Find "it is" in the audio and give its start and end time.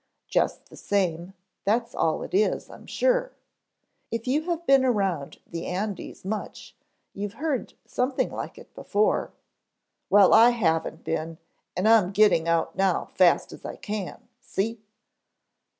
2.23-2.71